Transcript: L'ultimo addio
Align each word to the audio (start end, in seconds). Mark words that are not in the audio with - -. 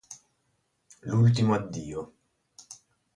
L'ultimo 1.03 1.53
addio 1.53 2.01